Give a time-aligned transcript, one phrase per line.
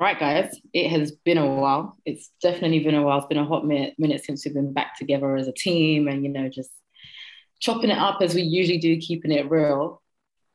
[0.00, 1.98] Right, guys, it has been a while.
[2.06, 3.18] It's definitely been a while.
[3.18, 6.24] It's been a hot minute, minute since we've been back together as a team and,
[6.24, 6.70] you know, just
[7.58, 10.00] chopping it up as we usually do, keeping it real.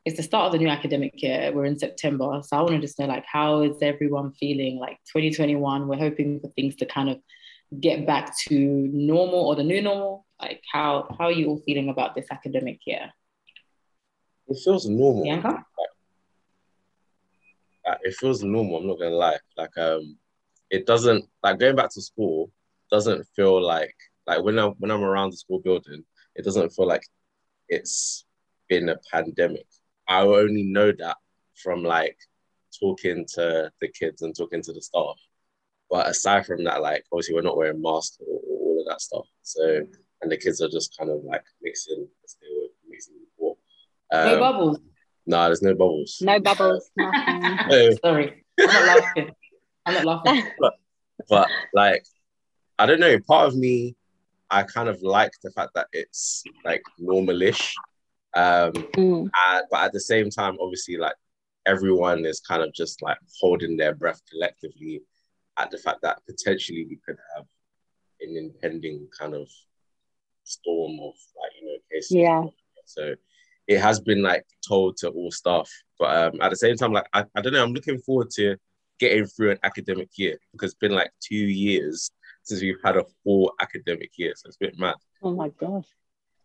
[0.04, 1.52] It's the start of the new academic year.
[1.54, 2.40] We're in September.
[2.42, 4.80] So I want to just know, like, how is everyone feeling?
[4.80, 7.18] Like 2021, we're hoping for things to kind of
[7.78, 8.58] get back to
[8.92, 10.26] normal or the new normal.
[10.42, 13.12] Like, how, how are you all feeling about this academic year?
[14.48, 15.22] It feels normal.
[15.22, 15.64] Bianca?
[18.02, 18.78] It feels normal.
[18.78, 19.38] I'm not gonna lie.
[19.56, 20.16] Like um,
[20.70, 22.50] it doesn't like going back to school
[22.90, 23.94] doesn't feel like
[24.26, 26.04] like when I'm when I'm around the school building,
[26.34, 27.02] it doesn't feel like
[27.68, 28.24] it's
[28.68, 29.66] been a pandemic.
[30.08, 31.16] I only know that
[31.62, 32.16] from like
[32.78, 35.16] talking to the kids and talking to the staff.
[35.90, 39.00] But aside from that, like obviously we're not wearing masks or, or all of that
[39.00, 39.26] stuff.
[39.42, 39.86] So
[40.22, 42.08] and the kids are just kind of like mixing,
[42.88, 43.56] mixing before.
[44.12, 44.78] Um, no bubbles.
[45.26, 46.18] No, nah, there's no bubbles.
[46.20, 46.90] No bubbles.
[48.00, 49.30] Sorry, I'm not laughing.
[49.84, 50.50] I'm not laughing.
[50.60, 50.74] But,
[51.30, 52.04] but like,
[52.78, 53.18] I don't know.
[53.26, 53.96] Part of me,
[54.50, 57.72] I kind of like the fact that it's like normalish.
[58.34, 59.30] Um, mm.
[59.48, 61.14] and, but at the same time, obviously, like
[61.64, 65.02] everyone is kind of just like holding their breath collectively
[65.58, 67.46] at the fact that potentially we could have
[68.20, 69.48] an impending kind of
[70.44, 72.12] storm of like you know cases.
[72.12, 72.44] Yeah.
[72.84, 73.14] So
[73.66, 75.70] it has been like told to all staff.
[75.98, 78.56] But um, at the same time, like I, I don't know, I'm looking forward to
[78.98, 82.10] getting through an academic year because it's been like two years
[82.42, 84.32] since we've had a full academic year.
[84.36, 84.94] So it's a bit mad.
[85.22, 85.86] Oh my gosh.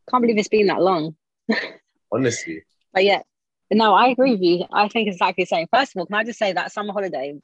[0.09, 1.15] Can't believe it's been that long.
[2.11, 2.63] Honestly.
[2.93, 3.21] But yeah,
[3.71, 4.65] no, I agree with you.
[4.73, 5.67] I think it's exactly the same.
[5.73, 7.39] First of all, can I just say that summer holiday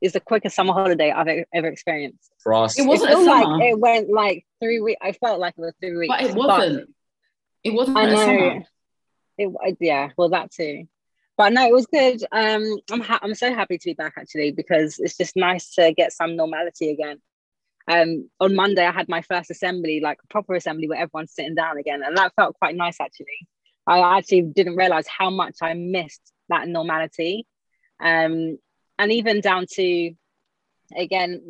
[0.00, 2.32] is the quickest summer holiday I've ever experienced.
[2.38, 4.98] For us, it wasn't it like it went like three weeks.
[5.02, 6.14] I felt like it was three weeks.
[6.16, 6.78] But it wasn't.
[6.80, 6.88] But
[7.64, 7.98] it wasn't.
[7.98, 8.62] I know.
[9.38, 10.88] It, yeah, well, that too.
[11.36, 12.20] But no, it was good.
[12.32, 15.92] Um, I'm ha- I'm so happy to be back actually because it's just nice to
[15.92, 17.22] get some normality again.
[17.86, 21.78] Um, on Monday I had my first assembly, like proper assembly where everyone's sitting down
[21.78, 23.46] again, and that felt quite nice actually.
[23.86, 27.46] I actually didn't realize how much I missed that normality,
[28.00, 28.58] um,
[28.98, 30.12] and even down to
[30.96, 31.42] again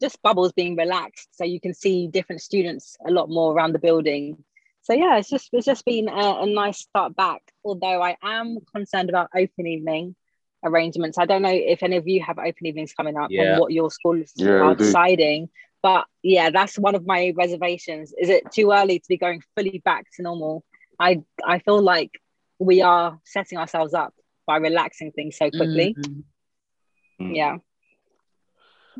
[0.00, 3.80] just bubbles being relaxed, so you can see different students a lot more around the
[3.80, 4.44] building
[4.86, 7.42] so yeah, it's just it's just been a, a, nice start back.
[7.64, 10.14] Although I am concerned about open evening
[10.64, 11.18] arrangements.
[11.18, 13.42] I don't know if any of you have open evenings coming up yeah.
[13.54, 15.48] and what your schools yeah, are deciding.
[15.82, 18.14] But yeah, that's one of my reservations.
[18.16, 20.64] Is it too early to be going fully back to normal?
[21.00, 22.12] I I feel like
[22.60, 24.14] we are setting ourselves up
[24.46, 25.96] by relaxing things so quickly.
[25.98, 27.34] Mm-hmm.
[27.34, 27.56] Yeah.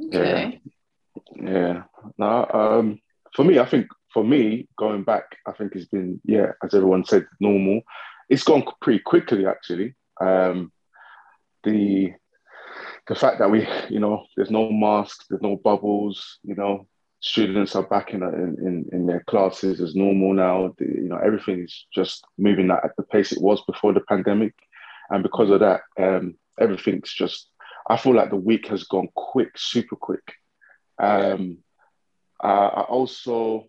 [0.04, 0.60] Okay.
[1.36, 1.50] Yeah.
[1.50, 1.82] Yeah.
[2.18, 2.98] No, um,
[3.36, 3.86] for me, I think
[4.16, 7.82] for me, going back, I think it's been, yeah, as everyone said, normal.
[8.30, 9.94] It's gone pretty quickly, actually.
[10.18, 10.72] Um,
[11.64, 12.14] the
[13.08, 16.86] the fact that we, you know, there's no masks, there's no bubbles, you know,
[17.20, 20.74] students are back in in, in their classes as normal now.
[20.78, 24.54] The, you know, everything is just moving at the pace it was before the pandemic,
[25.10, 27.50] and because of that, um, everything's just.
[27.86, 30.26] I feel like the week has gone quick, super quick.
[30.98, 31.58] Um,
[32.42, 33.68] uh, I also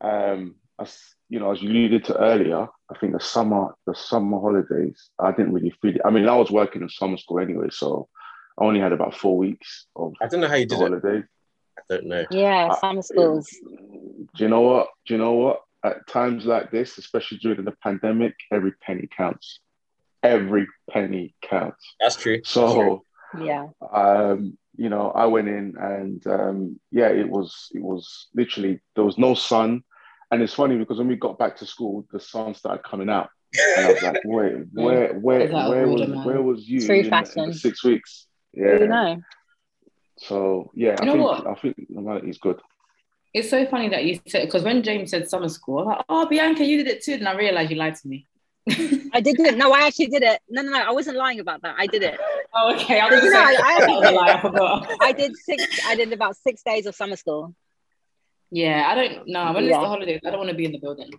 [0.00, 4.40] um, as you know, as you alluded to earlier, I think the summer, the summer
[4.40, 6.00] holidays, I didn't really feel it.
[6.04, 8.08] I mean, I was working in summer school anyway, so
[8.58, 10.14] I only had about four weeks of.
[10.20, 11.24] I don't know how you did holidays.
[11.78, 12.24] I don't know.
[12.30, 13.48] Yeah, summer schools.
[13.50, 14.88] do you know what?
[15.06, 15.60] Do you know what?
[15.84, 19.60] At times like this, especially during the pandemic, every penny counts.
[20.22, 21.94] Every penny counts.
[21.98, 22.42] That's true.
[22.44, 23.04] So,
[23.40, 23.68] yeah.
[23.90, 29.04] Um, you know, I went in and um, yeah, it was it was literally there
[29.04, 29.82] was no sun
[30.30, 33.30] and it's funny because when we got back to school, the sun started coming out.
[33.76, 37.82] And I was like, wait, where, where, where was, where was you in, in six
[37.82, 38.26] weeks?
[38.52, 38.78] Yeah.
[38.80, 39.22] You know.
[40.18, 41.46] So yeah, you I know think what?
[41.46, 42.60] I think normality is good.
[43.32, 46.04] It's so funny that you said because when James said summer school, I was like,
[46.08, 48.26] oh Bianca, you did it too, and I realized you lied to me.
[49.12, 49.56] I did it.
[49.56, 50.40] No, I actually did it.
[50.48, 50.78] No, no, no.
[50.78, 51.74] I wasn't lying about that.
[51.78, 52.18] I did it.
[52.52, 52.98] Oh, okay.
[52.98, 54.90] I was you know, I, I, lie, I forgot.
[55.00, 55.86] I did six.
[55.86, 57.54] I did about six days of summer school.
[58.50, 59.52] Yeah, I don't know.
[59.52, 59.70] When yeah.
[59.70, 61.10] it's the holidays, I don't want to be in the building.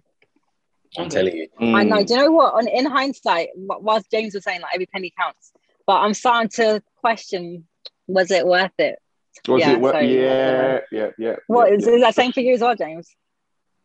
[0.98, 1.48] I'm, telling you.
[1.62, 1.76] Mm.
[1.76, 2.04] I know.
[2.04, 2.54] Do you know what?
[2.54, 5.54] On in hindsight, whilst James was saying like every penny counts,
[5.88, 7.66] but I'm starting to question:
[8.08, 9.00] was it worth it?
[9.48, 9.94] Was yeah, it worth?
[9.94, 11.36] So, yeah, yeah, yeah.
[11.48, 11.94] What yeah, is, yeah.
[11.94, 13.08] is that same for you as well, James?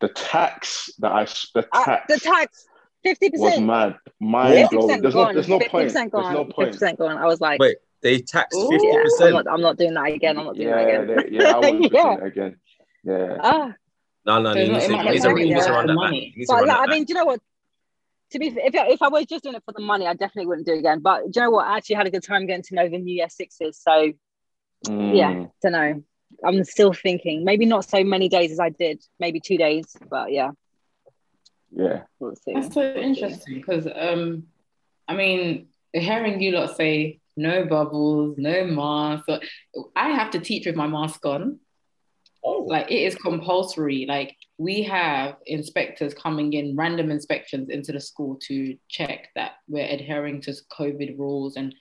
[0.00, 1.88] The tax that I the tax.
[1.88, 2.66] Uh, the tax.
[3.04, 3.98] Fifty percent was mad.
[4.18, 5.00] Mind blowing.
[5.00, 5.94] There's no, there's no point.
[5.94, 6.22] Gone.
[6.22, 6.56] There's no point.
[6.56, 7.16] Fifty percent gone.
[7.18, 9.46] I was like, wait, they taxed fifty yeah, percent.
[9.48, 10.38] I'm not doing that again.
[10.38, 11.16] I'm not doing yeah, that again.
[11.16, 12.02] They, yeah, I won't yeah.
[12.02, 12.56] doing it again.
[13.06, 13.38] Yeah.
[13.40, 13.74] Ah.
[14.26, 16.34] No, no, he needs, to, he needs to, he needs to run that money.
[16.48, 17.40] But like, I mean, do you know what?
[18.32, 20.66] To be, if if I was just doing it for the money, I definitely wouldn't
[20.66, 20.98] do it again.
[20.98, 21.66] But do you know what?
[21.68, 23.80] I actually had a good time getting to know the New Year Sixes.
[23.80, 24.12] So
[24.84, 25.16] Mm.
[25.16, 26.04] Yeah, don't know.
[26.44, 27.44] I'm still thinking.
[27.44, 29.02] Maybe not so many days as I did.
[29.18, 30.50] Maybe two days, but yeah,
[31.70, 32.02] Yeah.
[32.18, 32.54] we'll see.
[32.54, 34.44] That's so interesting because, um,
[35.08, 39.28] I mean, hearing you lot say no bubbles, no mask,
[39.94, 41.60] I have to teach with my mask on.
[42.48, 44.06] Oh, Like it is compulsory.
[44.08, 49.86] Like we have inspectors coming in, random inspections into the school to check that we're
[49.86, 51.74] adhering to COVID rules and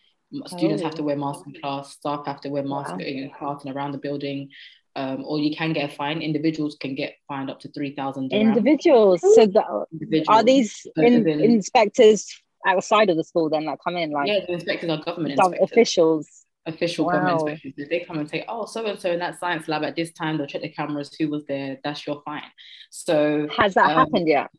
[0.47, 2.97] students have to wear masks in class, staff have to wear masks Wow.
[2.99, 4.49] in class and around the building.
[4.97, 6.21] Um, or you can get a fine.
[6.21, 8.31] Individuals can get fined up to three thousand.
[8.31, 9.19] Individuals.
[9.21, 12.27] So the, are these in, inspectors
[12.65, 15.69] outside of the school then that come in like Yeah, the inspectors are government inspectors.
[15.69, 16.44] officials?
[16.65, 17.73] Official government inspections.
[17.77, 20.11] If they come and say, oh, so and so in that science lab at this
[20.13, 22.43] time, they'll check the cameras, who was there, that's your fine.
[22.89, 24.49] So, Has that Um, happened yet?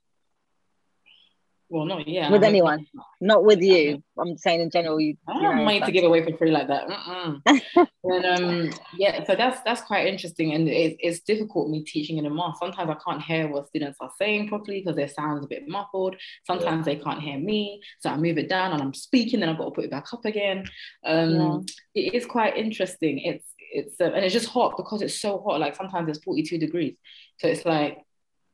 [1.69, 2.31] Well, not yeah.
[2.31, 2.87] With I hope anyone?
[2.95, 3.07] not.
[3.21, 4.03] Not with you.
[4.19, 5.01] I'm saying in general.
[5.01, 5.17] You.
[5.29, 6.89] I don't know, have money to give away for free like that.
[8.05, 12.27] And um, yeah, so that's that's quite interesting, and it, it's difficult me teaching in
[12.27, 12.59] a mask.
[12.61, 16.17] Sometimes I can't hear what students are saying properly because their sounds a bit muffled.
[16.47, 19.59] Sometimes they can't hear me, so I move it down and I'm speaking, then I've
[19.59, 20.65] got to put it back up again.
[21.05, 23.19] Um, It is quite interesting.
[23.19, 25.61] It's it's um, and it's just hot because it's so hot.
[25.61, 26.97] Like sometimes it's 42 degrees,
[27.39, 27.99] so it's like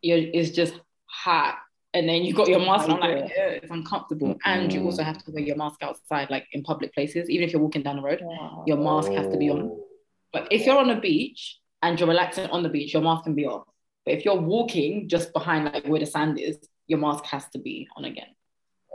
[0.01, 0.75] you're it's just
[1.07, 1.59] hot.
[1.95, 3.49] And then you got your mask, and I'm like, Yeah.
[3.49, 4.39] It's uncomfortable.
[4.45, 7.53] And you also have to wear your mask outside, like in public places, even if
[7.53, 8.65] you're walking down the road Wow.
[8.67, 9.63] your mask has to be on.
[9.63, 9.85] Oh.
[10.33, 13.35] But if you're on a beach and you're relaxing on the beach, your mask can
[13.35, 13.67] be off.
[14.07, 17.59] But if you're walking just behind like where the sand is, your mask has to
[17.59, 18.35] be on again.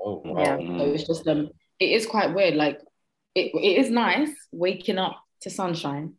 [0.03, 0.57] Oh, wow.
[0.59, 0.77] Yeah.
[0.77, 1.49] So it's just um,
[1.79, 2.55] it is quite weird.
[2.55, 2.79] Like
[3.35, 6.13] it, it is nice waking up to sunshine,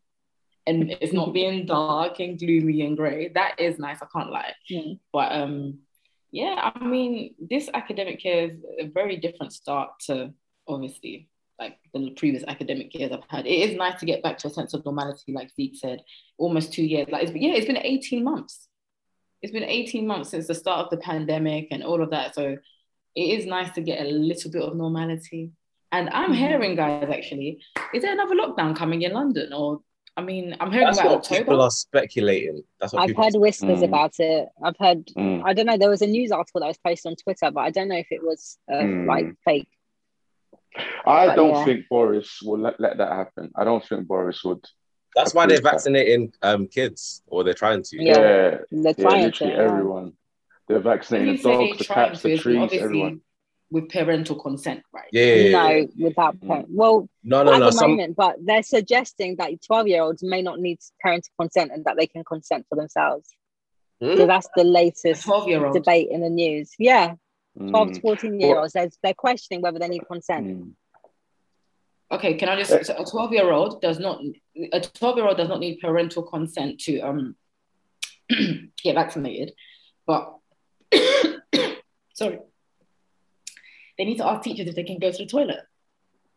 [0.66, 3.28] and it's not being dark and gloomy and grey.
[3.34, 3.98] That is nice.
[4.00, 4.54] I can't lie.
[4.70, 4.98] Mm.
[5.12, 5.80] But um,
[6.30, 10.32] yeah, I mean, this academic year is a very different start to
[10.66, 11.28] obviously
[11.58, 13.46] like the previous academic years I've had.
[13.46, 16.02] It is nice to get back to a sense of normality, like Zeek said.
[16.36, 17.08] Almost two years.
[17.10, 18.68] Like it's, yeah, it's been 18 months.
[19.42, 22.34] It's been 18 months since the start of the pandemic and all of that.
[22.34, 22.56] So
[23.16, 25.50] it is nice to get a little bit of normality.
[25.90, 26.36] And I'm Mhm.
[26.36, 27.64] hearing, guys, actually,
[27.94, 29.52] is there another lockdown coming in London?
[29.52, 29.80] Or
[30.18, 31.38] I mean, I'm hearing That's about what October.
[31.44, 32.62] people are speculating.
[32.80, 33.84] That's what I've people heard whispers Mm.
[33.84, 34.48] about it.
[34.64, 35.06] I've heard.
[35.16, 35.42] Mm.
[35.44, 35.78] I don't know.
[35.78, 38.08] There was a news article that was posted on Twitter, but I don't know if
[38.10, 39.06] it was uh, Mm.
[39.06, 39.68] like fake.
[41.06, 41.64] I But don't yeah.
[41.64, 43.52] think Boris will let, let that happen.
[43.54, 44.64] I don't think Boris would.
[45.14, 45.70] That's why they're approve that.
[45.72, 48.02] vaccinating um, kids, or they're trying to.
[48.02, 48.18] Yeah.
[48.18, 49.22] Yeah, The yeah, client.
[49.24, 50.12] literally everyone.
[50.66, 53.20] They're vaccinating the dogs, the trying cats, to, the trees, obviously everyone.
[53.70, 55.08] With parental consent, right?
[55.12, 55.50] Yeah, yeah, yeah.
[55.50, 56.48] No, without Mm.
[56.48, 56.68] parent.
[56.70, 57.66] Well, No, no, at no.
[57.66, 61.72] the Some, moment, but they're suggesting that 12 year olds may not need parental consent
[61.72, 63.28] and that they can consent for themselves.
[64.00, 64.16] Hmm?
[64.16, 65.74] So that's the latest 12 year old.
[65.74, 66.72] debate in the news.
[66.78, 67.14] Yeah,
[67.68, 70.46] 12 to Mm, 14 year olds, they're, they're questioning whether they need consent.
[70.46, 70.72] mm.
[72.10, 74.18] Okay, can I just so a 12 year old does not
[74.72, 77.36] a 12 year old does not need parental consent to um
[78.82, 79.52] get vaccinated,
[80.06, 80.34] but
[82.14, 82.38] sorry.
[83.98, 85.60] They need to ask teachers if they can go to the toilet.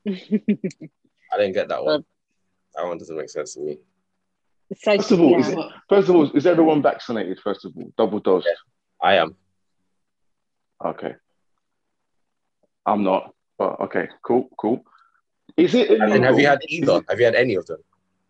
[0.07, 2.03] I didn't get that one.
[2.75, 3.77] That one doesn't make sense to me.
[4.75, 5.37] so, First of all, yeah.
[5.39, 5.59] is it-
[5.89, 7.39] First of all, is everyone vaccinated?
[7.39, 8.45] First of all, double dose.
[9.01, 9.35] I am.
[10.83, 11.13] Okay.
[12.85, 14.83] I'm not, but okay, cool, cool.
[15.55, 16.97] Is it I mean, have you had either?
[16.97, 17.77] it- Have you had any of them?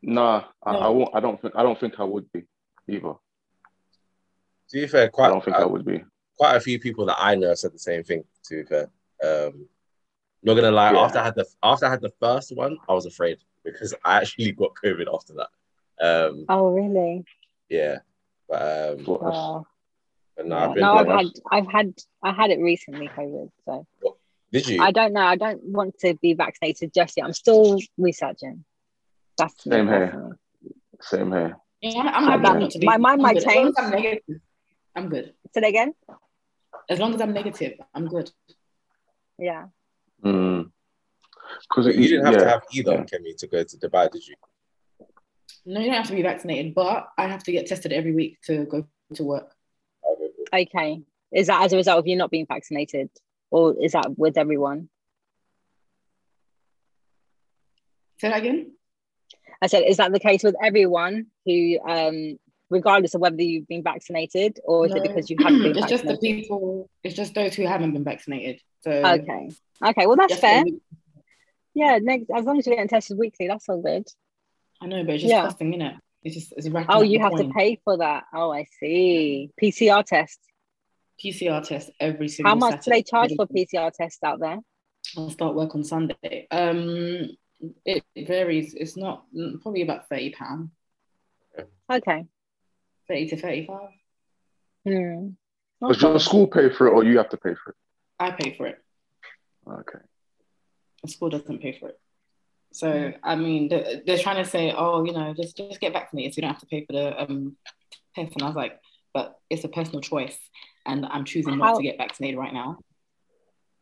[0.01, 0.91] Nah, I, I No.
[0.93, 1.09] won't.
[1.15, 1.55] I don't think.
[1.55, 2.43] I don't think I would be
[2.89, 3.13] either.
[4.69, 6.03] To be fair, I don't think I uh, would be.
[6.37, 8.23] quite a few people that I know said the same thing.
[8.45, 8.89] To be fair,
[9.23, 9.67] um,
[10.43, 10.91] not gonna lie.
[10.93, 10.99] Yeah.
[10.99, 14.17] After I had the after I had the first one, I was afraid because I
[14.17, 15.49] actually got COVID after that.
[16.01, 17.23] Um, Oh, really?
[17.69, 17.99] yeah,
[18.49, 18.61] but
[18.97, 19.67] um, But Oh.
[20.35, 20.67] but no, Yeah.
[20.67, 20.81] I've been.
[20.81, 23.49] No, I've had, I've had, I had it recently, COVID.
[23.65, 23.85] So
[24.51, 24.81] Did you?
[24.81, 25.21] I don't know.
[25.21, 27.25] I don't want to be vaccinated just yet.
[27.25, 28.65] I'm still researching.
[29.37, 30.07] That's me Same here.
[30.07, 30.35] personally.
[31.01, 31.57] Same here.
[31.81, 32.85] Yeah, I'm, I'm happy that- not to be.
[32.87, 33.47] my mind I'm might good.
[33.47, 34.19] As long as change.
[34.27, 34.41] I'm
[34.95, 35.33] I'm good.
[35.53, 35.93] Say that again.
[36.89, 38.29] As long as I'm negative, I'm good.
[39.41, 39.65] Yeah.
[40.21, 43.03] Because you didn't have yeah, to have either, yeah.
[43.03, 44.35] Kemi, to go to Dubai, did you?
[45.65, 48.37] No, you don't have to be vaccinated, but I have to get tested every week
[48.45, 49.51] to go to work.
[50.53, 53.09] Okay, Is that as a result of you not being vaccinated,
[53.49, 54.89] or is that with everyone?
[58.19, 58.73] Say that again.
[59.61, 62.37] I said, is that the case with everyone who, um,
[62.69, 66.05] regardless of whether you've been vaccinated, or is it because you haven't been it's just
[66.05, 66.89] the people.
[67.03, 68.61] It's just those who haven't been vaccinated.
[68.83, 69.49] So Okay.
[69.85, 70.05] Okay.
[70.07, 70.63] Well, that's fair.
[70.63, 70.81] the-
[71.73, 71.99] Yeah.
[72.01, 74.07] Next, as long as you're getting tested weekly, that's all good.
[74.81, 75.43] I know, but it's just Yeah.
[75.43, 75.99] costing, innit?
[76.23, 78.25] It's just it's racking Oh, up you the have to pay for that.
[78.33, 79.51] Oh, I see.
[79.61, 80.39] PCR test.
[81.23, 82.49] PCR test every single.
[82.51, 84.59] How much do they charge for PCR tests out there?
[85.17, 86.47] I'll start work on Sunday.
[86.51, 87.29] Um,
[87.85, 88.73] It varies.
[88.73, 90.71] It's not mm, probably about thirty pound,
[91.91, 92.25] Okay.
[93.07, 93.89] thirty to thirty-five.
[94.83, 95.29] Hmm.
[95.87, 97.75] Does your school pay for it or you have to pay for it?
[98.21, 98.77] I pay for it.
[99.67, 99.99] Okay.
[101.03, 101.99] The school doesn't pay for it.
[102.73, 106.33] So I mean, they're, they're trying to say, oh, you know, just just get vaccinated,
[106.33, 107.57] so you don't have to pay for the um
[108.15, 108.33] test.
[108.33, 108.79] And I was like,
[109.13, 110.37] but it's a personal choice,
[110.85, 112.77] and I'm choosing not How- to get vaccinated right now.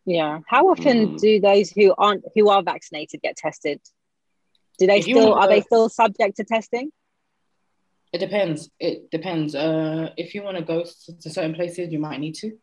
[0.06, 0.40] Yeah.
[0.48, 1.20] How often Mm.
[1.20, 3.80] do those who aren't who are vaccinated get tested?
[4.80, 6.92] Do they If still wanna are they still subject to testing?
[8.12, 8.72] It depends.
[8.80, 9.54] It depends.
[9.54, 12.58] Uh, if you want to go to to certain places, you might need to.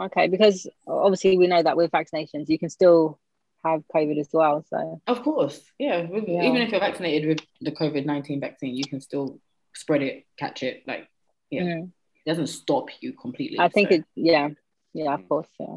[0.00, 3.18] Okay, because obviously we know that with vaccinations you can still
[3.64, 4.64] have COVID as well.
[4.68, 6.02] So Of course, yeah.
[6.02, 6.42] with- Yeah.
[6.42, 9.40] Even if you're vaccinated with the COVID nineteen vaccine, you can still
[9.74, 10.82] spread it, catch it.
[10.86, 11.08] Like
[11.50, 11.62] Yeah.
[11.62, 13.58] mm, it doesn't stop you completely.
[13.60, 13.94] I think so.
[13.96, 14.48] it yeah.
[14.92, 15.48] Yeah, of course.
[15.58, 15.76] Yeah.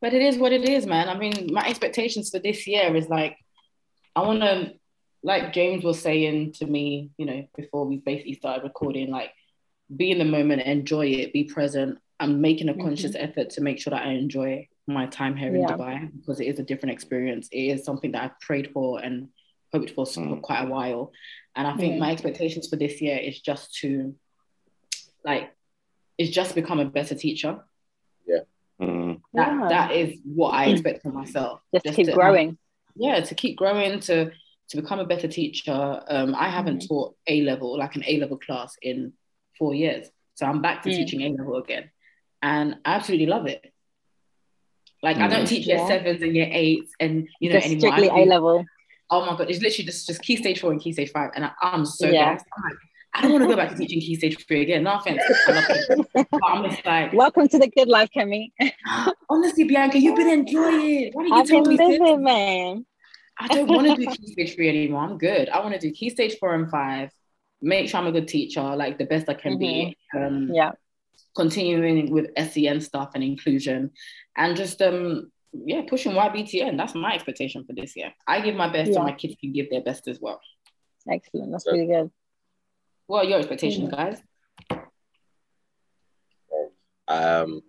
[0.00, 1.08] But it is what it is, man.
[1.08, 3.36] I mean, my expectations for this year is like,
[4.14, 4.74] I want to,
[5.22, 9.32] like James was saying to me, you know, before we basically started recording, like,
[9.94, 11.98] be in the moment, enjoy it, be present.
[12.18, 15.60] I'm making a conscious effort to make sure that I enjoy my time here in
[15.62, 15.68] Yeah.
[15.68, 17.48] Dubai because it is a different experience.
[17.52, 19.28] It is something that I've prayed for and
[19.72, 20.40] hoped for for Mm.
[20.42, 21.12] quite a while.
[21.56, 22.00] And I think Yeah.
[22.00, 24.14] my expectations for this year is just to,
[25.24, 25.50] like,
[26.18, 27.62] is just become a better teacher.
[28.78, 29.22] Mm.
[29.32, 29.68] That Yeah.
[29.70, 31.62] that is what I expect from myself.
[31.74, 32.58] Just, keep to- growing.
[32.94, 34.30] yeah to keep growing to
[34.68, 36.88] to become a better teacher um i haven't Mhm.
[36.88, 39.12] taught a level like an a level class in
[39.58, 40.96] four years so i'm back to Mm.
[40.96, 41.90] teaching a level again
[42.42, 43.72] and i absolutely love it
[45.02, 45.48] like i don't Mm.
[45.48, 45.86] teach year Yeah.
[45.88, 48.64] sevens and year eights and you know Just anymore strictly A level.
[49.10, 51.44] oh my god it's literally just just key stage four and key stage five and
[51.44, 52.32] I, i'm so Yeah.
[52.34, 52.46] gassed.
[52.56, 52.78] I'm like,
[53.14, 55.52] i don't want to go back to teaching key stage three again no offense I
[55.52, 55.64] love
[56.14, 58.52] but I'm just like Welcome to the good life, Kemi.
[59.30, 61.88] honestly bianca you've been enjoying why didn't you I've tell been me this?
[62.00, 62.86] living, man.
[63.38, 65.02] I don't want to do key stage three anymore.
[65.02, 65.50] I'm good.
[65.50, 67.10] I want to do key stage four and five.
[67.60, 69.94] Make sure I'm a good teacher, like the best I can be.
[70.16, 70.72] Um, Yeah.
[71.36, 73.90] Continuing with SEN stuff and inclusion,
[74.36, 76.76] and just um, yeah, pushing YBTN.
[76.76, 78.12] That's my expectation for this year.
[78.26, 78.96] I give my best, Yeah.
[78.98, 80.40] so my kids can give their best as well.
[81.10, 81.52] Excellent.
[81.52, 82.10] That's really good.
[83.06, 84.20] What are your expectations, guys?
[87.08, 87.62] Um,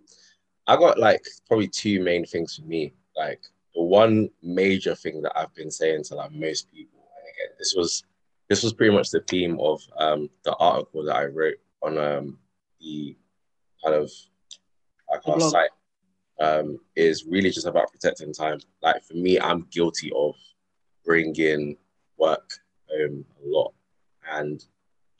[0.66, 2.92] I got like probably two main things for me.
[3.16, 3.40] Like
[3.74, 7.74] the one major thing that I've been saying to like most people, and again, this
[7.76, 8.02] was
[8.48, 12.38] this was pretty much the theme of um the article that I wrote on um
[12.80, 13.16] the
[13.90, 14.10] kind of
[15.10, 15.70] like our site.
[16.40, 18.60] Um, is really just about protecting time.
[18.80, 20.36] Like for me, I'm guilty of
[21.04, 21.76] bringing
[22.16, 22.48] work
[22.88, 23.74] home a lot,
[24.30, 24.64] and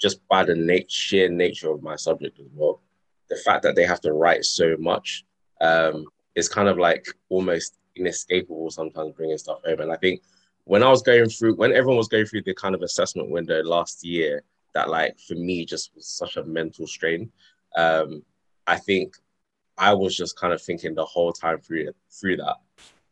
[0.01, 2.81] just by the nat- sheer nature of my subject as well,
[3.29, 5.25] the fact that they have to write so much
[5.61, 6.07] um,
[6.37, 9.81] is kind of like almost inescapable sometimes bringing stuff home.
[9.81, 10.23] And I think
[10.65, 13.63] when I was going through, when everyone was going through the kind of assessment window
[13.63, 14.43] last year,
[14.75, 17.31] that like for me just was such a mental strain.
[17.77, 18.23] Um,
[18.69, 19.17] I think
[19.79, 22.57] I was just kind of thinking the whole time through through that,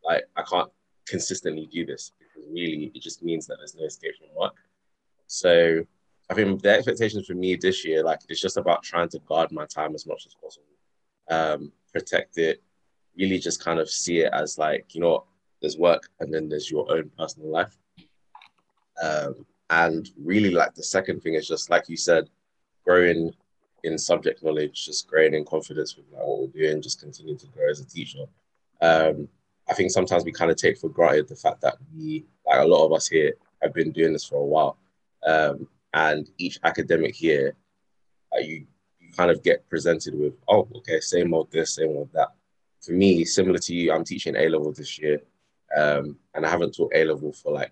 [0.05, 0.69] like I can't
[1.07, 4.55] consistently do this because really it just means that there's no escape from work.
[5.25, 5.83] So
[6.29, 9.51] I think the expectations for me this year, like it's just about trying to guard
[9.51, 10.67] my time as much as possible,
[11.29, 12.61] um, protect it,
[13.17, 15.23] really just kind of see it as like you know
[15.59, 17.75] there's work and then there's your own personal life.
[19.01, 22.29] Um, and really, like the second thing is just like you said,
[22.85, 23.33] growing
[23.87, 27.47] in subject knowledge, just growing in confidence with like what we're doing, just continue to
[27.47, 28.25] grow as a teacher.
[28.81, 29.27] Um,
[29.69, 32.67] I think sometimes we kind of take for granted the fact that we, like a
[32.67, 34.77] lot of us here, have been doing this for a while.
[35.25, 37.55] Um, and each academic year,
[38.33, 38.65] uh, you,
[38.99, 42.29] you kind of get presented with, oh, okay, same old this, same old that.
[42.81, 45.21] For me, similar to you, I'm teaching A level this year,
[45.75, 47.71] um, and I haven't taught A level for like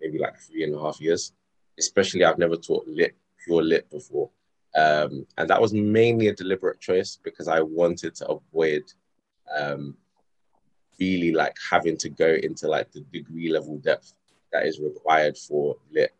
[0.00, 1.32] maybe like three and a half years.
[1.78, 4.30] Especially, I've never taught lit, pure lit before,
[4.76, 8.82] um, and that was mainly a deliberate choice because I wanted to avoid
[9.58, 9.96] um,
[11.00, 14.12] really like having to go into like the degree level depth
[14.52, 16.12] that is required for lit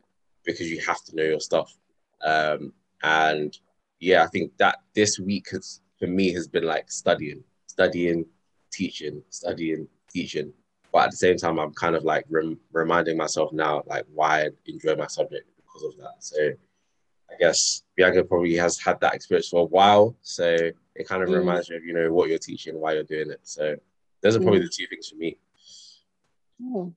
[0.45, 1.77] because you have to know your stuff.
[2.23, 2.73] Um,
[3.03, 3.57] and
[4.01, 8.25] yeah, I think that this week has for me has been like studying, studying,
[8.73, 10.53] teaching, studying, teaching.
[10.93, 14.45] But at the same time, I'm kind of like rem- reminding myself now like why
[14.45, 16.15] I enjoy my subject because of that.
[16.21, 16.53] So
[17.37, 20.17] I guess Bianca probably has had that experience for a while.
[20.23, 21.39] So it kind of Mm.
[21.41, 23.41] reminds you of, you know, what you're teaching, why you're doing it.
[23.43, 23.77] So
[24.23, 25.37] those are probably the two things for me.
[26.65, 26.95] Oh,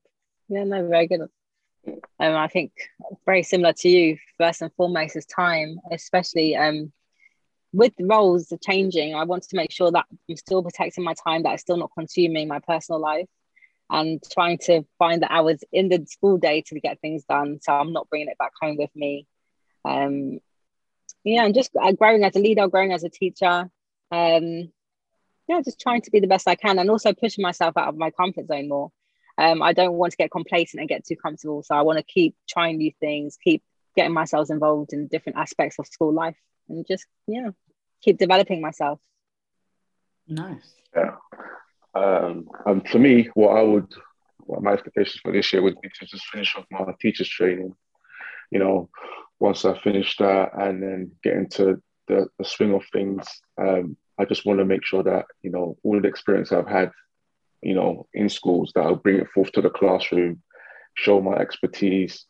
[0.48, 1.22] yeah, no, very good.
[1.22, 2.72] Um, I think
[3.25, 4.17] very similar to you.
[4.38, 6.93] First and foremost is time, especially um,
[7.74, 9.15] with roles changing.
[9.15, 11.91] I want to make sure that I'm still protecting my time, that I'm still not
[11.98, 13.27] consuming my personal life.
[13.91, 17.60] and trying to find the hours in the school day to get things done.
[17.62, 19.25] So I'm not bringing it back home with me.
[19.86, 20.39] Um,
[21.24, 23.69] yeah, and just uh, growing as a leader, growing as a teacher.
[24.12, 24.71] Um,
[25.48, 27.98] yeah, just trying to be the best I can and also pushing myself out of
[27.98, 28.91] my comfort zone more.
[29.38, 31.63] Um, I don't want to get complacent and get too comfortable.
[31.63, 33.63] So I want to keep trying new things, keep
[33.95, 37.50] getting myself involved in different aspects of school life and just, yeah,
[38.01, 39.00] keep developing myself.
[40.27, 40.74] Nice.
[40.95, 41.15] Yeah.
[41.95, 43.91] Um, and for me, what I would,
[44.39, 47.74] what my expectations for this year would be to just finish off my teacher's training.
[48.51, 48.89] You know,
[49.39, 53.25] once I finish that and then get into the, the swing of things,
[53.58, 56.91] um, I just want to make sure that, you know, all the experience I've had,
[57.62, 60.41] you know, in schools, that I'll bring it forth to the classroom,
[60.96, 62.25] show my expertise,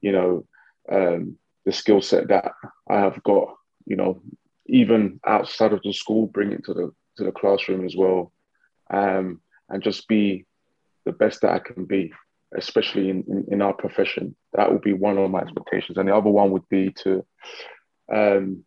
[0.00, 0.46] you know,
[0.90, 2.52] um, the skill set that
[2.88, 3.54] I have got,
[3.86, 4.22] you know,
[4.66, 8.32] even outside of the school, bring it to the to the classroom as well,
[8.90, 10.46] um, and just be
[11.04, 12.12] the best that I can be,
[12.56, 14.34] especially in, in, in, our profession.
[14.54, 17.24] That would be one of my expectations, and the other one would be to
[18.12, 18.64] um,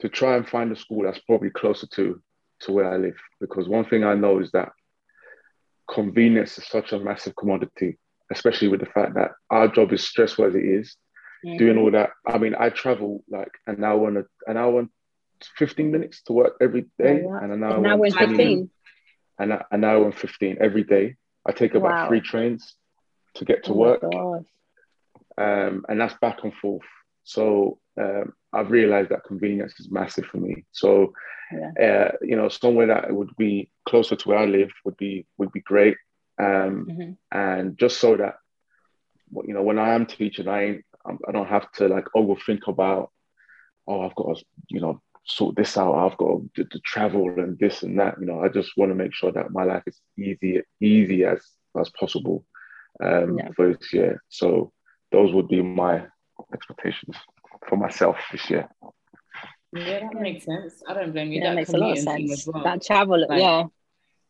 [0.00, 2.20] to try and find a school that's probably closer to
[2.60, 3.16] to where I live.
[3.40, 4.72] Because one thing I know is that
[5.90, 7.98] convenience is such a massive commodity,
[8.32, 10.96] especially with the fact that our job is stressful as it is.
[11.58, 14.88] Doing all that, I mean, I travel like an hour and a, an hour and
[15.58, 18.70] 15 minutes to work every day, oh, and an hour, an hour and 15.
[19.38, 21.16] And an hour and 15 every day.
[21.46, 22.08] I take about wow.
[22.08, 22.74] three trains
[23.34, 24.04] to get to oh work.
[25.36, 26.84] Um, and that's back and forth.
[27.24, 30.64] So um, I've realized that convenience is massive for me.
[30.72, 31.12] So,
[31.52, 32.08] yeah.
[32.12, 35.52] uh, you know, somewhere that would be closer to where I live would be would
[35.52, 35.96] be great.
[36.38, 37.12] Um, mm-hmm.
[37.36, 38.36] And just so that,
[39.44, 43.10] you know, when I am teaching, I ain't, I don't have to like overthink about,
[43.86, 45.94] oh, I've got to, you know, sort this out.
[45.94, 48.16] I've got to, to, travel and this and that.
[48.20, 51.40] You know, I just want to make sure that my life is easy, easy as
[51.78, 52.44] as possible
[53.02, 53.48] um, yeah.
[53.56, 54.22] for this year.
[54.28, 54.72] So
[55.14, 56.02] those would be my
[56.52, 57.16] expectations
[57.68, 58.68] for myself this year.
[59.72, 60.82] Yeah, that makes sense.
[60.88, 61.40] I don't blame you.
[61.40, 62.46] Yeah, that makes a lot of sense.
[62.46, 62.64] Well.
[62.64, 63.64] That travel, like, yeah.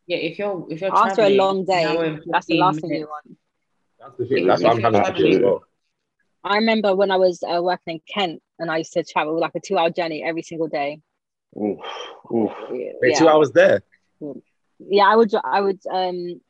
[0.06, 3.38] Yeah, if you're if you're after a long day, that's the last thing you want.
[3.98, 4.46] That's the thing.
[4.46, 5.64] That's what I'm having to do as well.
[6.44, 9.54] I remember when I was uh, working in Kent and I used to travel like
[9.54, 11.00] a two hour journey every single day.
[11.56, 11.78] Ooh,
[12.30, 12.50] ooh.
[12.70, 13.18] Yeah.
[13.18, 13.82] two hours there.
[14.78, 16.40] Yeah, I would I would um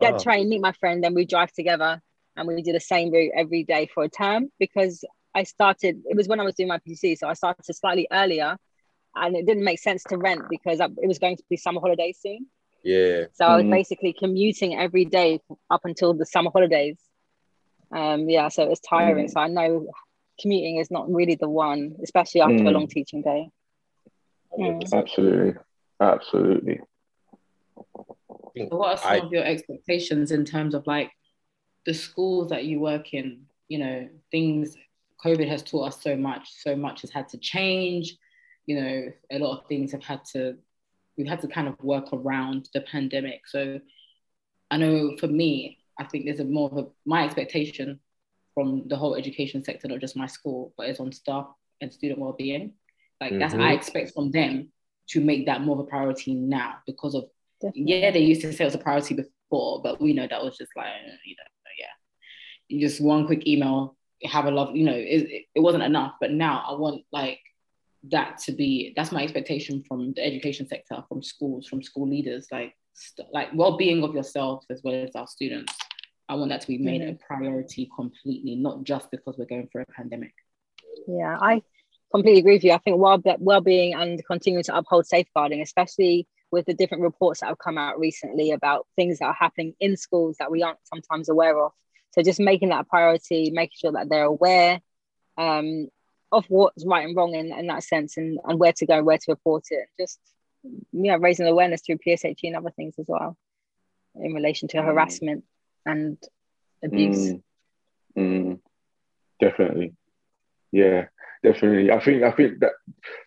[0.00, 0.18] get oh.
[0.18, 2.00] train, meet my friend, then we drive together
[2.40, 6.16] and we do the same route every day for a term because I started it
[6.16, 8.56] was when I was doing my PC, so I started slightly earlier
[9.14, 12.18] and it didn't make sense to rent because it was going to be summer holidays
[12.20, 12.46] soon.
[12.82, 13.24] Yeah.
[13.32, 13.52] So mm-hmm.
[13.52, 13.72] I was mm-hmm.
[13.72, 16.98] basically commuting every day up until the summer holidays.
[17.94, 19.26] Um, yeah, so it was tiring.
[19.26, 19.30] Mm.
[19.30, 19.86] So I know
[20.40, 22.68] commuting is not really the one, especially after mm.
[22.68, 23.50] a long teaching day.
[24.58, 24.92] Mm.
[24.92, 25.60] Absolutely,
[26.00, 26.80] absolutely.
[28.56, 31.10] So what are some I, of your expectations in terms of like
[31.86, 33.46] the schools that you work in?
[33.68, 34.76] You know, things
[35.24, 36.52] COVID has taught us so much.
[36.52, 38.16] So much has had to change.
[38.66, 40.56] You know, a lot of things have had to.
[41.16, 43.46] We've had to kind of work around the pandemic.
[43.46, 43.80] So
[44.70, 48.00] I know for me, I think there's a more of a my expectation
[48.54, 51.46] from the whole education sector, not just my school, but it's on staff
[51.80, 52.72] and student well-being.
[53.20, 53.40] Like mm-hmm.
[53.40, 54.72] that's I expect from them
[55.10, 57.24] to make that more of a priority now because of
[57.60, 57.92] Definitely.
[57.92, 60.56] yeah, they used to say it was a priority before, but we know that was
[60.56, 60.88] just like
[61.24, 61.59] you know, yeah,
[62.78, 66.14] just one quick email, have a love, you know, it, it wasn't enough.
[66.20, 67.40] But now I want like
[68.10, 72.48] that to be that's my expectation from the education sector, from schools, from school leaders,
[72.50, 75.74] like st- like well-being of yourself as well as our students
[76.30, 77.14] I want that to be made mm-hmm.
[77.14, 80.32] a priority completely, not just because we're going through a pandemic.
[81.08, 81.60] Yeah, I
[82.14, 82.70] completely agree with you.
[82.70, 87.46] I think well well-being and continuing to uphold safeguarding, especially with the different reports that
[87.46, 91.28] have come out recently about things that are happening in schools that we aren't sometimes
[91.28, 91.72] aware of.
[92.12, 94.80] So just making that a priority, making sure that they're aware
[95.38, 95.88] um,
[96.32, 99.18] of what's right and wrong in, in that sense and, and where to go, where
[99.18, 99.86] to report it.
[99.98, 100.18] Just
[100.62, 103.36] you know, raising awareness through PSHE and other things as well
[104.14, 104.84] in relation to mm.
[104.84, 105.44] harassment
[105.86, 106.18] and
[106.82, 107.32] abuse.
[107.32, 107.42] Mm,
[108.18, 108.60] mm,
[109.40, 109.94] definitely,
[110.72, 111.06] yeah,
[111.42, 111.90] definitely.
[111.90, 112.72] I think I think that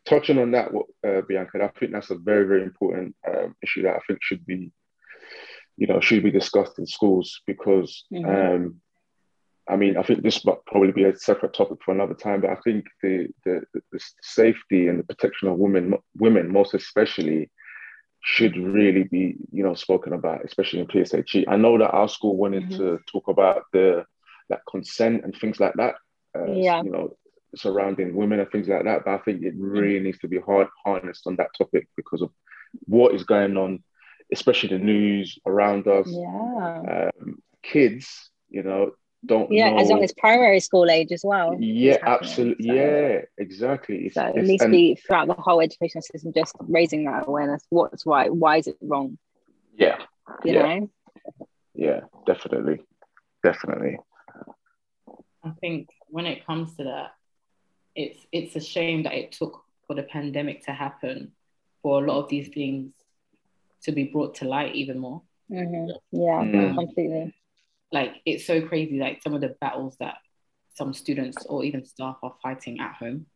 [0.06, 0.72] touching on that,
[1.08, 4.46] uh, Bianca, I think that's a very very important um, issue that I think should
[4.46, 4.72] be,
[5.78, 8.06] you know, should be discussed in schools because.
[8.12, 8.30] Mm-hmm.
[8.30, 8.82] Um,
[9.66, 12.50] I mean, I think this might probably be a separate topic for another time, but
[12.50, 17.50] I think the, the, the safety and the protection of women, women most especially,
[18.24, 21.46] should really be, you know, spoken about, especially in PSHE.
[21.48, 22.78] I know that our school wanted mm-hmm.
[22.78, 24.06] to talk about the
[24.50, 25.96] like consent and things like that.
[26.38, 26.82] Uh, yeah.
[26.82, 27.18] You know,
[27.56, 29.06] surrounding women and things like that.
[29.06, 30.06] But I think it really mm-hmm.
[30.06, 32.32] needs to be hard harnessed on that topic because of
[32.86, 33.84] what is going on
[34.32, 36.08] especially the news around us.
[36.10, 37.10] Yeah.
[37.20, 38.92] Um, kids, you know,
[39.26, 39.78] don't Yeah, know.
[39.78, 41.56] as long as primary school age as well.
[41.60, 42.68] yeah, absolutely.
[42.68, 44.06] So- Yeah, exactly.
[44.08, 47.28] It's, So it it's- needs to be throughout the whole education system, just raising that
[47.28, 47.64] awareness.
[47.70, 48.34] What's right?
[48.34, 49.18] Why is it wrong?
[49.76, 49.98] yeah,
[50.44, 50.62] You Yeah.
[50.80, 50.90] know?
[51.74, 52.82] yeah, definitely,
[53.44, 53.98] definitely.
[55.44, 57.12] I think when it comes to that,
[57.96, 61.34] it's it's a shame that it took for the pandemic to happen
[61.82, 62.94] for a lot of these things
[63.84, 65.22] to be brought to light even more.
[65.52, 65.90] Mhm.
[66.12, 66.76] Yeah, Mm.
[66.76, 67.34] completely.
[67.92, 70.16] Like it's so crazy, like some of the battles that
[70.74, 73.28] some students or even staff are fighting at home.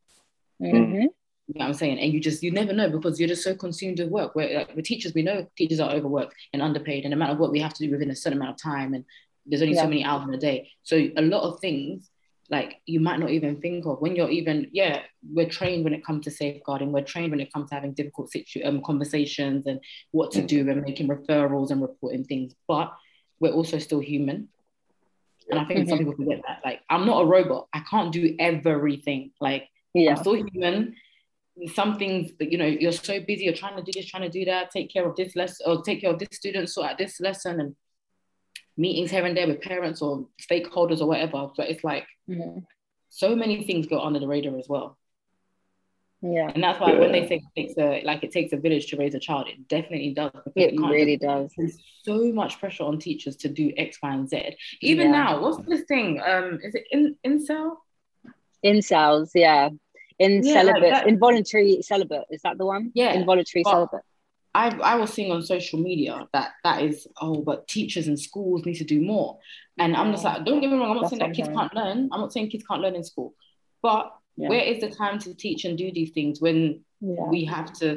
[0.61, 1.03] Mhm.
[1.49, 1.99] You know what I'm saying?
[1.99, 4.35] And you just you never know because you're just so consumed with work.
[4.35, 7.39] Where like, with teachers, we know teachers are overworked and underpaid, and the amount of
[7.39, 9.05] work we have to do within a certain amount of time, and
[9.45, 9.83] there's only Yeah.
[9.83, 10.69] so many hours in a day.
[10.83, 12.09] So a lot of things
[12.49, 15.01] like you might not even think of when you're even yeah
[15.33, 18.31] we're trained when it comes to safeguarding we're trained when it comes to having difficult
[18.31, 19.79] situ- um, conversations and
[20.11, 20.47] what to Mm.
[20.47, 22.93] do and making referrals and reporting things but
[23.41, 24.47] we're also still human
[25.49, 26.01] and i think some Mhm.
[26.01, 30.11] people forget that like i'm not a robot i can't do everything like Yeah.
[30.11, 30.95] I'm still human.
[31.73, 34.29] Some things that you know, you're so busy, you're trying to do this, trying to
[34.39, 36.99] do that, take care of this lesson, or take care of this student, sort out
[36.99, 37.75] this lesson, and
[38.77, 41.49] meetings here and there with parents or stakeholders or whatever.
[41.57, 42.65] But it's like Mhm.
[43.09, 44.97] so many things go under the radar as well.
[46.21, 46.51] Yeah.
[46.53, 48.97] And that's why when they say it takes a like it takes a village to
[48.97, 50.31] raise a child, it definitely does.
[50.33, 51.53] because It really just- does.
[51.57, 54.55] There's so much pressure on teachers to do X, Y, and Z.
[54.81, 55.11] Even Yeah.
[55.23, 56.19] now, what's this thing?
[56.21, 57.77] Um, is it in incel?
[58.65, 59.69] Incels, yeah.
[60.19, 62.25] In Yeah, like celibate, that- involuntary celibate.
[62.31, 62.91] Is that the one?
[62.95, 64.01] Yeah, Involuntary but- celibate.
[64.61, 68.65] I, I was seeing on social media that that is oh but teachers and schools
[68.65, 69.37] need to do more
[69.81, 71.73] and I'm just like don't get me wrong I'm not That's saying that kids can't
[71.79, 73.29] learn I'm not saying kids can't learn in school
[73.87, 74.03] but
[74.43, 74.49] Yeah.
[74.51, 76.59] where is the time to teach and do these things when
[77.01, 77.25] Yeah.
[77.33, 77.87] we have to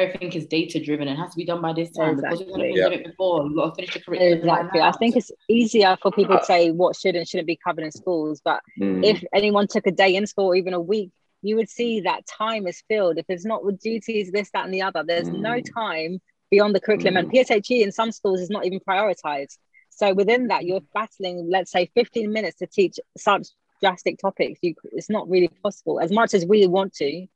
[0.00, 2.58] everything is data driven and has to be done by this time because we've got
[2.58, 2.82] to Exactly.
[2.82, 4.80] pandemic before we've got to finish the curriculum Exactly.
[4.90, 7.92] I think it's easier for people to say what should and shouldn't be covered in
[8.02, 8.36] schools.
[8.48, 9.04] But Mm.
[9.12, 11.10] if anyone took a day in school or even a week,
[11.42, 13.18] you would see that time is filled.
[13.18, 15.72] If it's not with duties, this, that, and the other, there's no Mm.
[15.74, 16.20] time
[16.50, 17.16] beyond the curriculum.
[17.16, 19.58] And PSHE in some schools is not even prioritized.
[19.90, 23.48] So within that, you're battling, let's say, 15 minutes to teach such
[23.80, 24.58] drastic topics.
[24.62, 27.26] You, it's not really possible as much as we want to.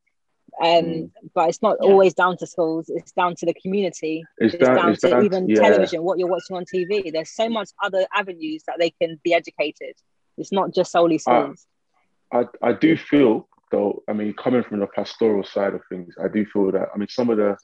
[0.61, 1.11] Um, Mm.
[1.35, 1.91] but it's not Yeah.
[1.91, 2.91] always down to schools.
[2.91, 4.25] It's down to the community.
[4.39, 5.61] It's It's down, down it's to down, even yeah.
[5.61, 7.11] television, what you're watching on TV.
[7.11, 9.95] There's so much other avenues that they can be educated.
[10.37, 11.67] It's not just solely schools.
[12.33, 16.29] I, I do feel though, I mean, coming from the pastoral side of things, I
[16.29, 17.57] do feel that I mean some of the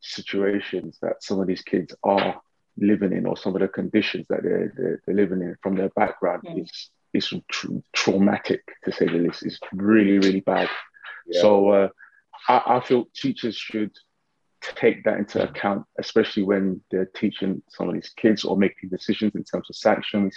[0.00, 2.40] situations that some of these kids are
[2.76, 5.90] living in, or some of the conditions that they're they're, they're living in from their
[5.90, 6.62] background Mm.
[6.62, 9.44] is is tr- traumatic to say the least.
[9.44, 10.68] It's really really bad.
[11.26, 11.40] Yeah.
[11.42, 11.88] So uh,
[12.48, 13.92] I, I feel teachers should
[14.62, 19.34] take that into account, especially when they're teaching some of these kids or making decisions
[19.34, 20.36] in terms of sanctions.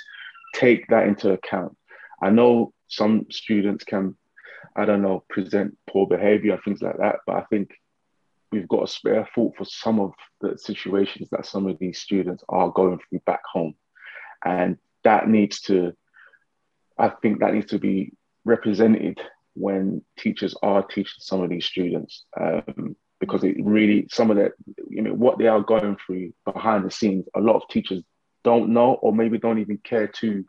[0.53, 1.75] Take that into account.
[2.21, 4.15] I know some students can,
[4.75, 7.71] I don't know, present poor behavior things like that, but I think
[8.51, 12.43] we've got a spare thought for some of the situations that some of these students
[12.49, 13.75] are going through back home.
[14.43, 15.93] And that needs to,
[16.97, 18.13] I think that needs to be
[18.45, 19.19] represented
[19.53, 22.23] when teachers are teaching some of these students.
[22.39, 24.51] Um, because it really, some of that,
[24.89, 28.03] you know, what they are going through behind the scenes, a lot of teachers
[28.43, 30.45] don't know or maybe don't even care to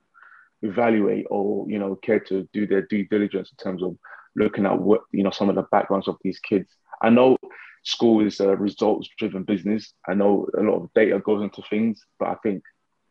[0.68, 3.96] evaluate or, you know, care to do their due diligence in terms of
[4.35, 6.68] looking at what, you know, some of the backgrounds of these kids.
[7.02, 7.37] I know
[7.85, 9.92] school is a results driven business.
[10.09, 12.62] I know a lot of data goes into things, but I think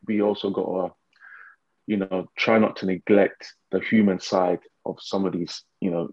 [0.08, 0.94] we also got to,
[1.88, 6.10] you know, try not to neglect the human side of some of these, you know,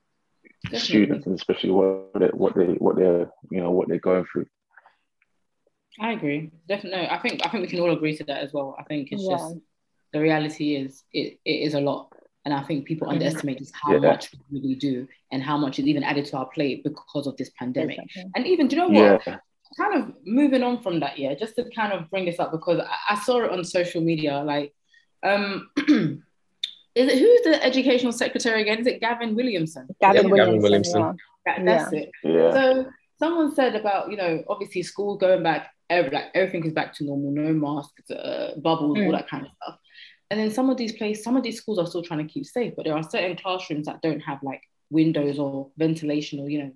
[0.64, 0.87] Definitely.
[0.87, 4.46] students and especially what they, what they what they're you know what they're going through.
[6.00, 6.50] I agree.
[6.68, 7.09] Definitely.
[7.09, 8.76] I think I think we can all agree to that as well.
[8.78, 9.37] I think it's Yeah.
[9.38, 9.57] just
[10.12, 12.12] the reality is it, it is a lot.
[12.44, 13.98] And I think people underestimate just how Yeah.
[14.11, 17.37] much we really do and how much is even added to our plate because of
[17.37, 17.98] this pandemic.
[17.98, 18.31] Exactly.
[18.35, 19.22] And even, do you know what?
[19.27, 19.38] Yeah,
[19.79, 22.81] Kind of moving on from that, yeah, just to kind of bring this up because
[22.81, 24.42] I, I saw it on social media.
[24.44, 24.75] Like,
[25.22, 28.81] um, is it who's the educational secretary again?
[28.81, 29.88] Is it Gavin Williamson?
[30.01, 30.62] Gavin, Gavin Williamson.
[30.62, 31.01] Williamson.
[31.01, 31.12] yeah.
[31.46, 32.11] That, that's it.
[32.22, 32.87] yeah, So
[33.18, 37.05] someone said about you know obviously school going back, every, like everything is back to
[37.05, 39.12] normal, no masks, uh, bubbles, all Mm.
[39.12, 39.79] that kind of stuff.
[40.33, 42.47] And then some of these places, some of these schools are still trying to keep
[42.47, 46.59] safe, but there are certain classrooms that don't have like windows or ventilation or you
[46.62, 46.73] know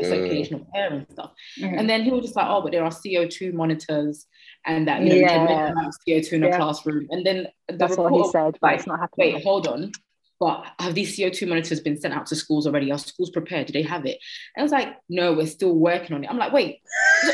[0.00, 0.08] Mm.
[0.08, 1.32] circulation of air and stuff.
[1.60, 1.78] Mhm.
[1.78, 4.26] And then he was just like, oh, but there are CO two monitors,
[4.64, 5.44] and that you know Yeah.
[5.44, 7.08] measure amount of CO two in a classroom.
[7.10, 9.34] And then the That's what he said, but like, it's not happening.
[9.34, 9.90] wait, hold on.
[10.38, 12.90] But have these CO2 monitors been sent out to schools already?
[12.92, 13.66] Are schools prepared?
[13.66, 14.18] Do they have it?
[14.54, 16.30] And I was like, no, we're still working on it.
[16.30, 16.80] I'm like, wait,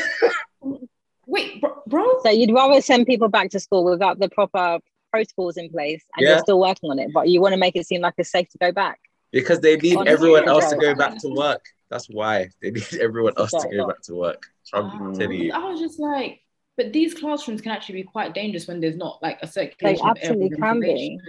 [1.29, 2.19] Wait, bro, bro?
[2.23, 4.79] So you'd rather send people back to school without the proper
[5.11, 6.31] protocols in place, and Yeah.
[6.33, 8.49] you're still working on it, but you want to make it seem like it's safe
[8.49, 8.99] to go back.
[9.31, 11.63] Because they need Honestly, everyone else to go back to work.
[11.89, 14.43] That's why they need everyone else to go back to work.
[14.73, 15.51] I'm Um, telling you.
[15.53, 16.41] I was just like,
[16.77, 20.05] but these classrooms can actually be quite dangerous when there's not like a circulation.
[20.05, 21.19] of absolutely and can be.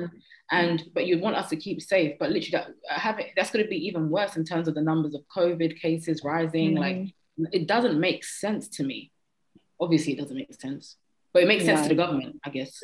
[0.50, 3.68] And but you'd want us to keep safe, but literally that having that's going to
[3.68, 6.74] be even worse in terms of the numbers of COVID cases rising.
[6.76, 7.44] Like Mm-hmm.
[7.52, 9.12] it doesn't make sense to me.
[9.80, 10.96] Obviously, it doesn't make sense,
[11.32, 12.80] but it makes sense to the government, I guess.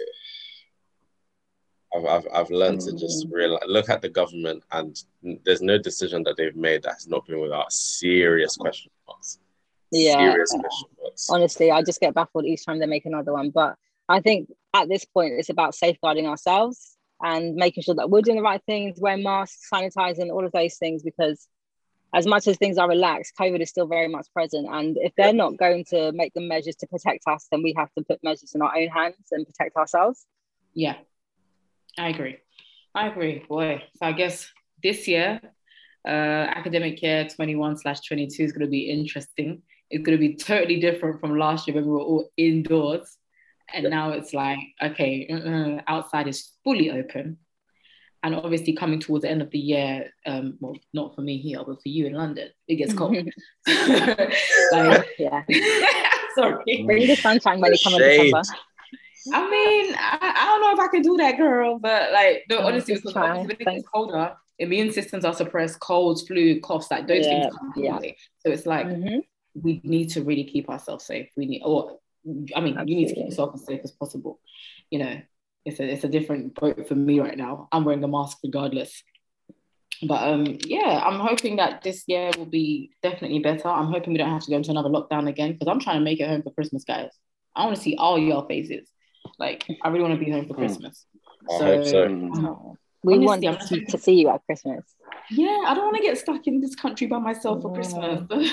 [1.94, 2.98] I've, I've, I've learned to Mm.
[2.98, 5.00] just realize, look at the government, and
[5.44, 9.38] there's no decision that they've made that has not been without serious question marks.
[9.90, 10.32] Yeah.
[10.32, 11.30] Serious question marks.
[11.30, 13.50] Honestly, I just get baffled each time they make another one.
[13.50, 13.76] But
[14.08, 18.36] I think at this point, it's about safeguarding ourselves and making sure that we're doing
[18.38, 21.46] the right things, wearing masks, sanitizing, all of those things, because
[22.12, 24.68] as much as things are relaxed, COVID is still very much present.
[24.70, 27.92] And if they're not going to make the measures to protect us, then we have
[27.96, 30.26] to put measures in our own hands and protect ourselves.
[30.74, 30.96] Yeah,
[31.98, 32.38] I agree.
[32.94, 33.44] I agree.
[33.48, 34.50] Boy, so I guess
[34.82, 35.40] this year,
[36.06, 39.62] uh, academic year 21 slash 22 is going to be interesting.
[39.90, 43.16] It's going to be totally different from last year when we were all indoors.
[43.72, 47.38] And now it's like, okay, uh, outside is fully open.
[48.22, 51.58] And obviously, coming towards the end of the year, um, well, not for me here,
[51.58, 53.14] but for you in London, it gets cold.
[53.66, 55.42] like, yeah.
[56.34, 56.84] sorry.
[56.86, 58.42] Bring the sunshine when you come in December.
[59.32, 62.60] I mean, I, I don't know if I can do that, girl, but like, no,
[62.60, 67.06] honestly, because obviously when it gets colder, immune systems are suppressed, colds, flu, coughs, like
[67.06, 67.98] those Yeah, things come yeah.
[68.40, 69.22] So it's like Mhm.
[69.54, 71.30] we need to really keep ourselves safe.
[71.36, 71.98] We need, or
[72.54, 74.40] I mean, you need to keep yourself as safe as possible.
[74.90, 75.20] You know,
[75.64, 77.68] it's a it's a different boat for me right now.
[77.72, 79.02] I'm wearing a mask regardless.
[80.02, 83.68] But um, yeah, I'm hoping that this year will be definitely better.
[83.68, 86.04] I'm hoping we don't have to go into another lockdown again because I'm trying to
[86.04, 87.10] make it home for Christmas, guys.
[87.56, 88.88] I want to see all your faces.
[89.38, 90.58] Like, I really want to be home for Mm.
[90.58, 91.06] Christmas.
[91.50, 92.04] I hope so.
[92.06, 94.84] Oh, we Honestly, want I'm to, to see you at Christmas.
[95.30, 97.74] Yeah, I don't want to get stuck in this country by myself for No.
[97.74, 98.50] Christmas.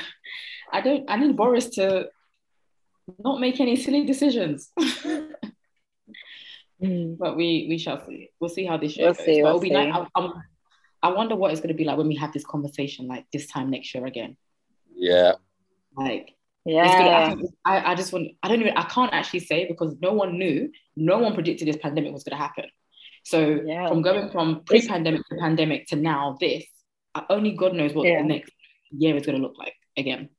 [0.72, 1.10] I don't.
[1.10, 2.10] I need Boris to
[3.20, 4.72] not make any silly decisions.
[6.80, 8.30] but we we shall see.
[8.40, 9.26] We'll see how this year We'll goes.
[9.26, 9.74] see, we'll it'll be see.
[9.74, 9.94] nice.
[10.16, 10.44] I, I'm-
[11.04, 13.48] I wonder what it's going to be like when we have this conversation, like this
[13.48, 14.38] time next year again.
[14.94, 15.32] Yeah.
[15.98, 17.36] Like it's gonna, I, Yeah.
[17.66, 18.30] I, I just want.
[18.44, 18.78] I don't even.
[18.78, 20.72] I can't actually say because no one knew.
[20.96, 22.66] No one predicted this pandemic was going to happen.
[23.24, 23.88] So Yeah.
[23.88, 26.66] from going from pre-pandemic to pandemic to now this,
[27.16, 28.22] uh, only God knows what Yeah.
[28.22, 28.52] the next
[28.92, 30.30] year is going to look like again.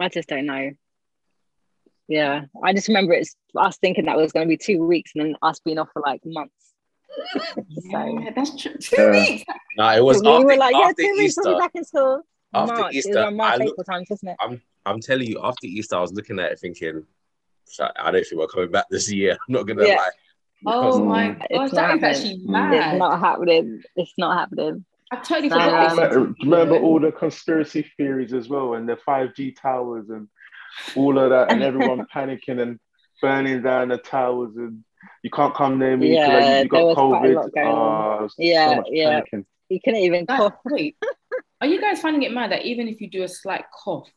[0.00, 0.70] I just don't know.
[2.08, 5.12] Yeah, I just remember it's us thinking that it was going to be two weeks
[5.14, 6.54] and then us being off for like months.
[7.84, 8.74] Yeah, that's true.
[8.80, 9.10] Two Yeah.
[9.10, 9.44] weeks.
[9.76, 11.54] No, it was we after, were like, yeah, after two weeks, we'll Easter.
[11.54, 12.22] be back in school.
[12.54, 12.94] After March.
[12.94, 14.36] it Easter, was around March, I April looked- times, wasn't it?
[14.40, 17.04] I'm I'm telling you, after Easter, I was looking at it thinking,
[17.80, 19.32] I don't think we're coming back this year.
[19.48, 19.96] I'm not gonna Yeah.
[19.96, 20.10] lie.
[20.66, 21.38] Oh my Mm.
[21.38, 22.52] gosh, It's that not is actually happening.
[22.52, 22.92] mad.
[22.92, 23.82] It's not happening.
[23.96, 24.84] It's not happening.
[25.12, 25.90] I totally So, forgot.
[25.92, 26.14] um, this.
[26.14, 30.28] Remember, remember all the conspiracy theories as well, and the 5G towers and
[30.94, 32.78] all of that, and everyone panicking and
[33.22, 34.84] burning down the towers, and
[35.22, 37.34] you can't come near me because Yeah, you there got was quite a COVID.
[37.34, 37.50] lot.
[38.22, 39.20] Oh, Yeah, so much yeah.
[39.20, 39.44] panicking.
[39.68, 40.54] You couldn't even cough.
[40.64, 40.96] wait,
[41.60, 44.08] are you guys finding it mad that even if you do a slight cough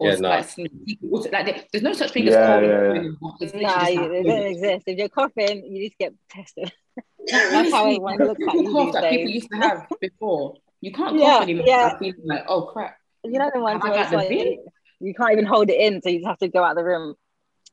[0.00, 0.18] or Yeah, no.
[0.18, 2.68] slight sneeze, people also- like there- there's no such thing Yeah, as COVID.
[2.68, 3.10] yeah, yeah.
[3.40, 4.88] It's Nah, just you- like it doesn't exist.
[4.88, 6.72] If you're coughing, you need to get tested.
[7.26, 10.54] That's how everyone the looks at you cough that people used to have before.
[10.80, 11.64] You can't cough Yeah, anymore.
[11.66, 11.98] yeah.
[12.00, 12.96] I like, oh crap.
[13.24, 14.60] You know the ones Have where it's the like
[15.00, 17.14] you can't even hold it in, so you just have to go out the room.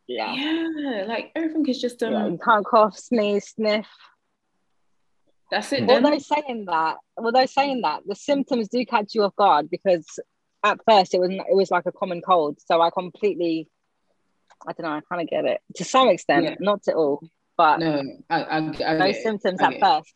[0.08, 0.34] Yeah.
[0.34, 2.12] Yeah, like everything is just um.
[2.14, 3.88] Yeah, you can't cough, sneeze, sniff.
[5.50, 5.88] That's it.
[5.88, 6.06] Then.
[6.06, 10.06] Although saying that, although saying that, the symptoms do catch you off guard because
[10.72, 12.58] at first it was it was like a common cold.
[12.66, 13.70] So I completely,
[14.68, 16.56] I don't know, I kind of get it to some extent, Yeah.
[16.60, 17.22] not to all,
[17.58, 18.74] but No, I, I, I those
[19.16, 19.86] get symptoms I at get it.
[19.86, 20.14] first.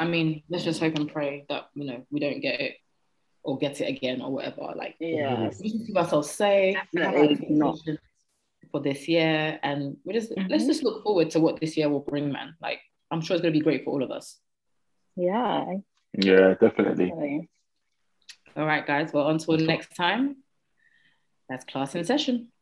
[0.00, 2.74] I mean, let's just hope and pray that you know we don't get it
[3.42, 4.72] or get it again or whatever.
[4.74, 6.78] Like, yeah, we just keep ourselves safe.
[6.92, 7.78] we Definitely not.
[8.72, 10.66] For this year, and we just let's Mhm.
[10.66, 12.56] just look forward to what this year will bring, man.
[12.60, 14.40] Like, I'm sure it's gonna be great for all of us.
[15.16, 15.66] yeah.
[16.16, 17.06] Yeah, definitely.
[17.10, 17.48] definitely.
[18.56, 19.12] All right, guys.
[19.12, 20.36] Well, until next time,
[21.48, 22.52] that's class in session.